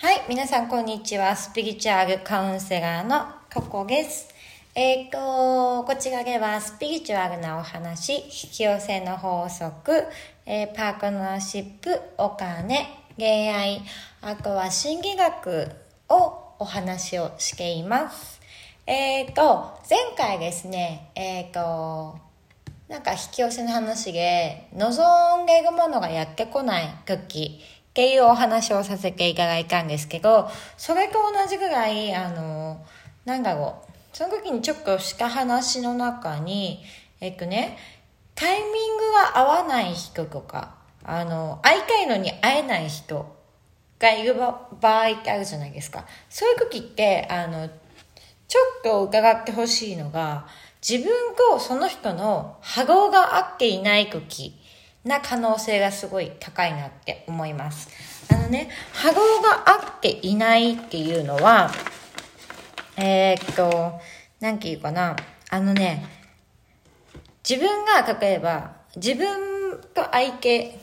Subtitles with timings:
[0.00, 1.34] はい、皆さんこんにちは。
[1.34, 4.28] スピリチュアルカウンセラーのココです。
[4.76, 10.04] えっ、と、こちらではスピリチュアルなお話、引き寄せの法則、
[10.46, 13.82] えーパートナーシップ、お金、恋愛、
[14.22, 15.68] あとは心理学
[16.08, 18.40] をお話をしています。
[18.86, 22.20] えっ、と、前回ですね、えっ、と、
[22.88, 27.60] なんか引き寄せの話で、望んでいるものがやってこない時
[27.98, 32.86] っていうお話をさせていただいたんですけど、それと同じぐらい、あの、
[33.24, 33.82] なんだろ
[34.14, 36.84] う、その時にちょっとした話の中に、
[37.20, 37.76] えっとね、
[38.36, 43.36] タイミングが合わない人とか、あの、会いたいのに会えない人
[43.98, 46.06] がいる場合ってあるじゃないですか。
[46.30, 47.68] そういう時って、あの、
[48.46, 50.46] ちょっと伺ってほしいのが、
[50.88, 54.54] 自分とその人の波動が合っていない時
[55.04, 57.88] な可能性がすごい高いなって思います。
[58.30, 61.70] あのね、波動が合っていないっていうのは、
[62.96, 64.00] えーっと、
[64.40, 65.16] なんていうかな、
[65.50, 66.04] あのね、
[67.48, 70.78] 自分が例えば、自分と相手、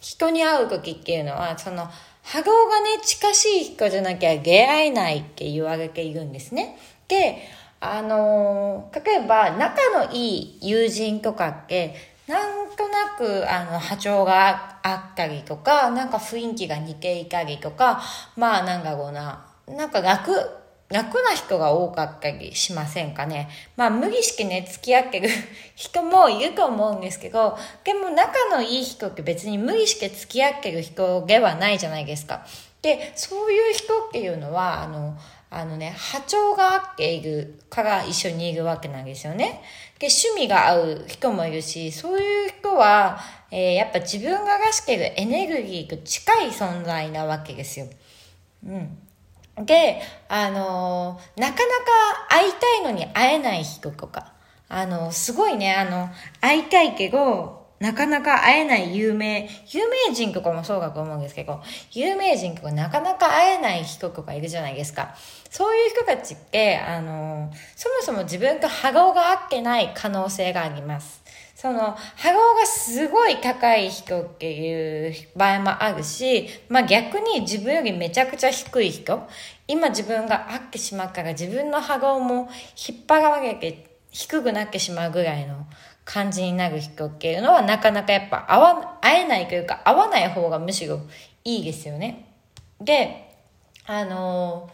[0.00, 1.88] 人に会う時っていうのは、その、
[2.22, 6.76] 波動がね、近しい人じゃなきゃ出会えないって言われているんですね。
[7.08, 7.38] で、
[7.80, 18.02] あのー例えば、仲のいい友人とかって、なんとなく、あの、波長があったりとか、なんか雰囲気が似ていたりとか、
[18.36, 20.32] まあ、なんだろうな、なんか楽、
[20.88, 23.48] 楽な人が多かったりしませんかね。
[23.76, 25.28] まあ、無理してね、付き合ってる
[25.74, 32.44] 人もいると思うんですけど、でも仲のいい人って別に無理して付き合ってる人ではないじゃないですか。
[32.82, 35.16] で、そういう人っていうのは、あの、
[35.56, 39.62] あのね、波長が合っているから一緒にいるわけなんですよね。
[39.98, 43.18] で、趣味が合う人もいるし、そういう人は、
[43.50, 47.86] えーやっぱ自分が出してるエネルギーと近い存在なわけですよ。
[48.66, 48.98] うん。
[49.64, 51.64] で、あのーなかなか
[52.28, 54.34] 会いたいのに会えない人とか、
[54.68, 56.10] あのすごいね、あの、
[56.42, 61.60] 会いたいけど、なかなか会えない有名、有名人とかもそうだと思うんですけど、
[61.92, 65.14] 有名人とかなかなか会えない人とかいるじゃないですか。
[65.50, 71.22] そういう人たちって、あのそもそも自分と波動が合ってない可能性があります。
[71.54, 79.26] その、波動がすごい高い人っていう場合もあるし、まあ逆に自分よりめちゃくちゃ低い人、
[79.66, 82.50] 今自分が合ってしまうから自分の波動も
[82.88, 83.85] 引っ張られて
[84.16, 85.66] 低くなってしまうぐらいの
[86.06, 91.02] 感じになる人っていうのはなかなかやっぱ合わ、合えないというか合わない方がむしろ
[91.44, 92.26] いいですよね。
[92.80, 93.36] で、
[93.84, 94.70] あの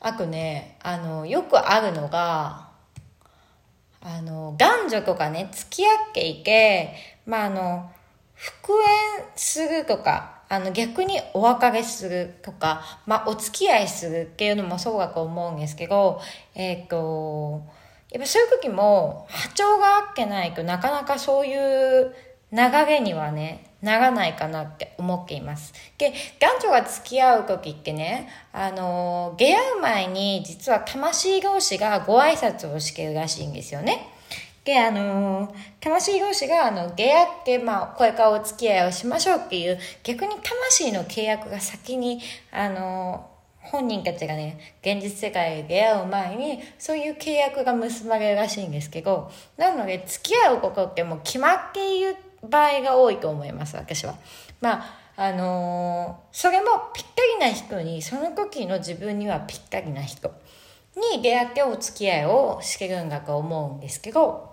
[0.00, 2.70] あとね、あのよくあるのが、
[4.00, 6.92] あの、男女とかね、付き合っていて、
[7.24, 7.92] まあ、あの、
[8.34, 16.20] 復縁するとか、あの、逆にお別れするとか、まあ、お付き合いするっていうのもそうだと思うんですけど、
[16.56, 17.62] えっ、と、
[18.12, 22.14] やっぱそういう時も波長が合ってないとなかなかそういう
[22.52, 25.72] 流れにはね、ならないかなって思っています。
[25.96, 34.06] で、男女が付き合う時ってね、あの、出会う前に実は魂同士がご挨拶をしてるらしいんですよね。
[34.64, 42.20] で、あの魂同士が、あの、出会って、まあ、これからお付き合いをしましょうっていう、逆に魂の契約が先に、
[42.52, 43.31] あの
[43.62, 52.16] 本人たちがね、現実世界で出会う前に、そういう契約が結ばれるらしいんですけど、なので、付き合うことってもう決まっている
[52.48, 54.14] 場合が多いと思います、私は。
[54.60, 60.32] まあ、あのそれもぴったりな人に、その時の自分にはぴったりな人
[61.14, 64.51] に出会ってお付き合いをしてるんだと思うんですけど、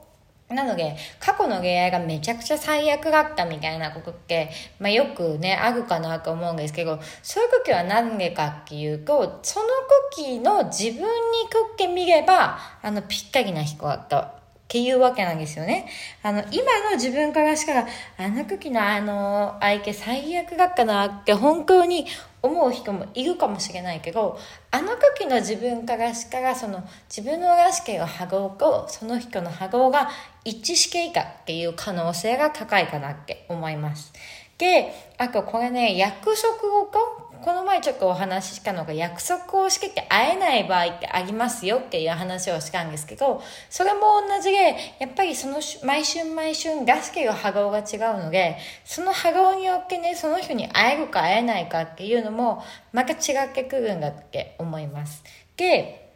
[0.50, 4.50] なので、過去の恋愛がめちゃくちゃ最悪だったみたいなことって、
[4.80, 9.68] まあよくね、あるかなと思うんですけど、そういう時は何でかっていうと、その
[10.16, 11.06] 時の自分に
[11.52, 14.40] とってみれば、あの、ぴったりな人だった
[14.70, 15.88] っていうわけなんですよね。
[16.24, 17.88] あの、今の自分からしたら、
[18.18, 22.06] あの時のあの、相手最悪だったなって本当に
[22.42, 24.40] 思う人もいるかもしれないけど、
[24.72, 30.10] あの時の自分からしたら、その自分のらしけの波動とその人の波動が
[30.46, 34.14] 一致していたっていう可能性が高いかなって思います。
[34.58, 55.24] で、あとこれね、役職をと、この前ちょっとお話ししたのが約束をしてて会えない場合ってありますよっていう話をしたんですけど、それも同じで、やっぱりその毎春毎春出してる波動が違うので、その波動によってね、その人に会えるか会えないかっていうのも、また違ってくるんだって思います。
[55.56, 56.14] で、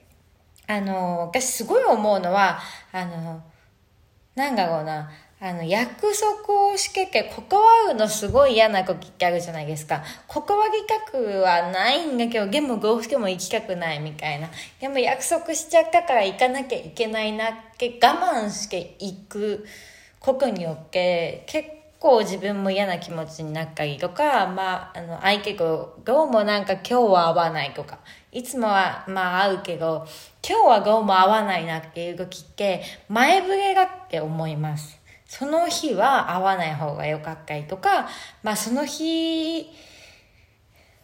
[0.67, 2.59] あの、私すごい思うのは、
[2.91, 3.43] あの、
[4.35, 5.11] なんだろうな、
[5.45, 10.01] あの、約束をしけてて、断るのすごい嫌な時ってあるじゃないですか。
[10.25, 14.47] 断りたくはないんだけど、でもどうしても行きたくないみたいな。
[14.79, 19.65] でも約束しちゃったから行かなきゃいけないなって我慢して行く
[20.21, 21.67] ことによって、結
[21.99, 27.99] 構自分も嫌な気持ちになったりとか、まあ、あの、相手とどうもなんか今日は会わないとか、
[28.31, 30.07] いつもはまあ会うけど、
[30.41, 35.02] 今日はどうも会わないなっていう時って、前触れがって思います。
[35.35, 38.07] その日は会わない方が良かったりとか、
[38.43, 39.67] まあその日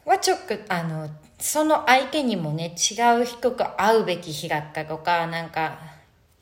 [0.06, 1.10] はちょっと、あの、
[1.40, 5.80] その相手にもね、違う人と会うべき日だったとか、なんか、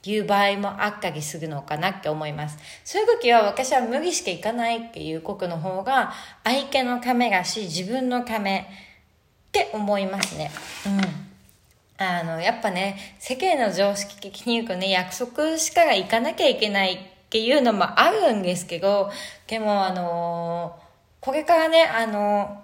[0.04, 2.58] いう場合もあったりするのかなって思います。
[2.84, 6.12] そういう時は私は無理していかないっていうことの方が
[6.44, 8.70] 相手のためだし自分のため
[9.48, 10.52] って思いますね。
[10.86, 12.06] うん。
[12.06, 19.12] あの、やっぱね、世間の常識的に言うとね、約束しか行かなきゃいけないっていうのもあるんですけど、
[19.48, 20.80] でもあの
[21.20, 22.64] これからね、あの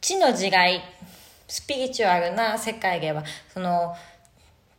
[0.00, 0.82] 地の時代、
[1.48, 3.96] スピリチュアルな世界では、その、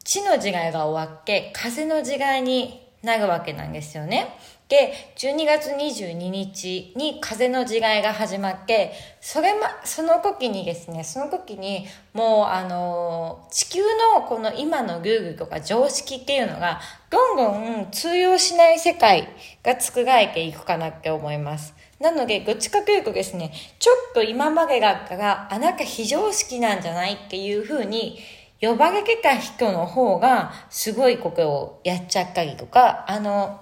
[0.05, 4.37] 地の時代が終わって、風の時代になるわけなんですよね。
[4.69, 13.81] で、12月22日に風の時代が始まって、それま、その時にですね、その時にもうあの、地球
[14.15, 16.79] のこの今のルーグルとか常識っていうのが、
[17.09, 17.51] どんど
[17.81, 19.27] ん通用しない世界
[19.63, 21.73] が作られていくかなって思います。
[21.99, 28.19] なので、どっちかというとですね、ちょっと今までだったら、あ、なんか非常識なんじゃないっていうふうに、
[28.61, 33.61] 呼ばれてた人の方が、すごいことをやっちゃったりとか、あの、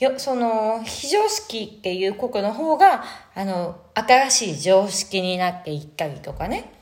[0.00, 3.04] よ、その、非常識っていうことの方が、
[3.34, 6.72] あの、新しい常識になっていったりとかね。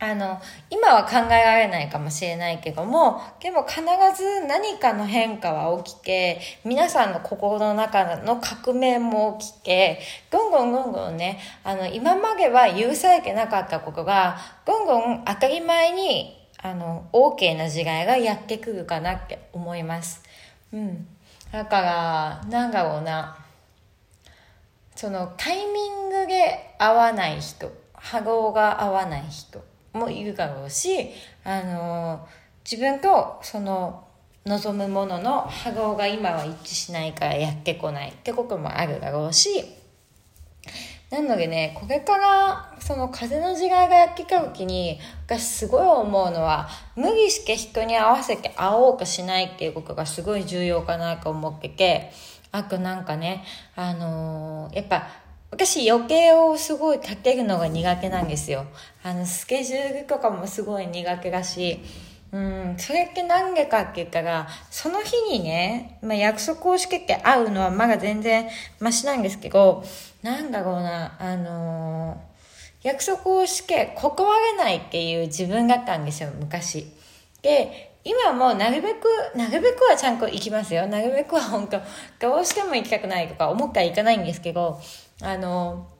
[0.00, 3.80] あの、今は考えられないかもしれないけども、でも必
[4.16, 10.00] ず何かの変化は起きて、皆さんの心の中の革命も起きて、
[10.30, 20.22] どんどんどんどんね、あの、今までは許されてなかったことが、どんどん当たり前に、あの、OK な時代がやってくるかなって思います。
[20.72, 21.08] うん。
[21.52, 23.36] だから、なんだろうな。
[24.94, 31.10] そのタイミングで合わない人、波動が合わない人もいるだろうし、
[31.44, 32.26] あの、
[32.70, 34.04] 自分とその
[34.44, 39.64] 望むものの波動が今は一致しないからやってこないってこともあるだろうし、
[41.10, 52.12] なのでね、これから、その風の時代がやってきた時に、私すごい思うのは、無理して人に合わせて会おうとしないっていうことがすごい重要かなと思ってて、
[52.52, 53.42] あとなんかね、
[53.74, 55.08] あのー、やっぱ、
[55.50, 58.66] 私余計をすごい立てるのが苦手なんですよ。
[59.02, 61.80] あの、スケジュールとかもすごい苦手だし、
[62.30, 68.48] うん、それって何でかって言ったら、その日にね、まあ、約束をしてて会うのはまだ全然
[68.80, 69.82] マシなんですけど、
[70.22, 76.92] なんだろうな、あのー、約束をして断れないっていう自分だったんですよ、昔。
[77.40, 80.86] で、今もなるべく、なるべくはちゃんと行きますよ。
[80.86, 81.80] なるべくは本当、
[82.18, 84.80] どうしても行きたくないとか思ったら行かないんですけど、
[85.22, 85.97] あのー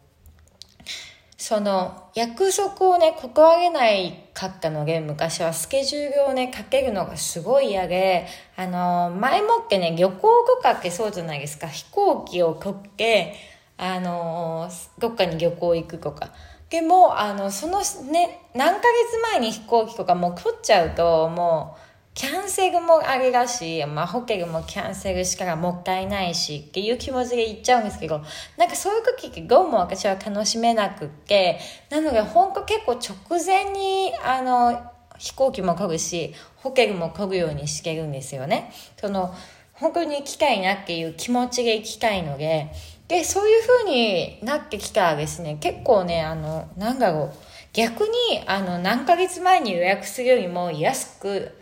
[1.41, 8.27] その約束をね、断れないかったので、昔はスケジュールをね、かけるのがすごい嫌で、
[8.57, 11.69] あの、前もってね、旅行とかってそうじゃないですか。
[11.69, 13.37] 飛行機を取って、
[13.77, 14.69] あの、
[14.99, 16.31] どっかに旅行行くとか。
[16.71, 21.88] でも、あの、そのね、何ヶ月前に飛行機とかもう取っちゃうと、もう、
[22.19, 28.23] キャンセルもあれだし、まあ、ホテルもキャンセルしからもったいないしっていう気持ちで言っちゃうんですけど、
[28.57, 31.61] なんかそういう時ってどうも私は楽しめなくって、
[31.91, 34.83] なので本当結構直前に、あの、
[35.17, 38.73] 飛行機も来るし、ホテルも来るようにしてるんですよね。
[39.01, 39.33] その、
[39.75, 42.73] 本当に行きたいなっていう気持ちで行きたいので、
[43.07, 47.33] で、そういう風になってきたらですね、結構ね、あの、なんだろう、
[47.73, 51.58] 逆に、あの、何ヶ月前に予約するよりも安く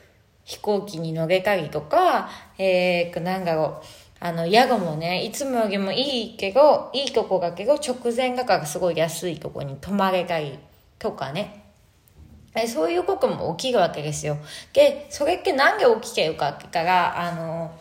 [0.47, 3.87] 飛行機に乗れたりとか、えー、なんだろう、
[4.21, 10.59] あの、宿もね、いつもよりもいいけど、いいとこだけど、直前だからすごい安いとこに泊まれたり
[11.01, 11.65] とかね。
[12.69, 14.39] そういうことも起きるわけですよ。
[14.73, 17.73] で、それってなんで起きてるかって言ったら、あの、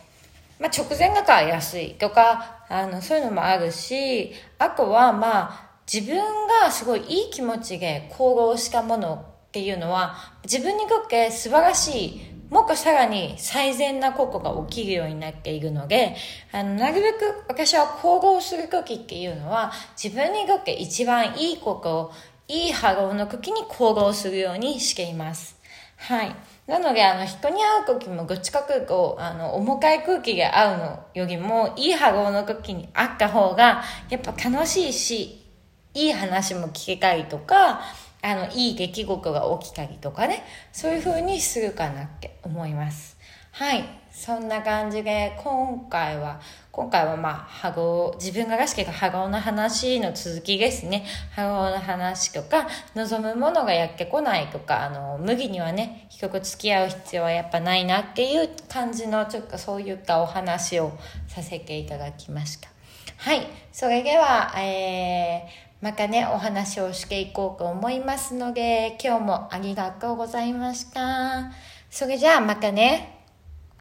[0.60, 6.18] まあ、直前だから安いとか、あの、そういうのもあるし、あとは、まあ、自分
[6.64, 16.16] がすごいいい気持ちで行動したものっていうのは、自分にとって素晴らしいもっとさらに最善なことが起きるようになっているので、
[16.54, 22.12] あの、なるべく私は行動するときっていうのは、自分にとって一番いいことを、
[22.48, 25.58] いい波動の時に行動するようにしています。
[25.98, 26.34] はい。
[26.66, 28.86] なので、あの、人に会う時も、どっちかという、
[29.20, 35.46] あの、重たい空気で会うのよりも、いい波動の時に会った方が、やっぱ楽しいし、
[35.94, 37.82] いい話も聞けたりとか、
[38.22, 43.18] あの、いい出来事が起きたりとかね、そういう風にするかなって思います。
[43.52, 43.86] はい。
[44.12, 46.42] そんな感じで、今回は、
[46.72, 51.06] 今回はまあ、ハゴ、自分がらしけがハゴの話の続きですね。
[51.32, 60.92] ハゴの話とか、望むものがやってこないとか、あの、麦にはね、低く付き合う必要はやっぱないなっていう感じの、ちょっとそういったお話を
[61.28, 62.68] させていただきました。
[63.18, 63.48] はい。
[63.72, 71.51] それでは、えー、またね、お話をしていこうと思いますので、今日もありがとうございました。
[71.92, 73.15] それじゃあまたね。